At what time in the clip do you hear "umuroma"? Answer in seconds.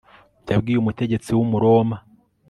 1.45-1.97